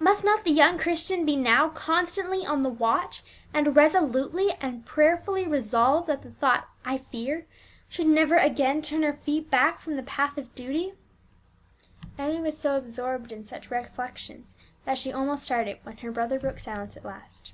[0.00, 3.22] Must not the young Christian be now constantly on the watch,
[3.54, 7.46] and resolutely and prayerfully resolve that the thought "I fear"
[7.88, 10.94] should never again turn her feet back from the path of duty?
[12.18, 14.52] Emmie was so absorbed in such reflections
[14.84, 17.52] that she almost started when her brother broke silence at last.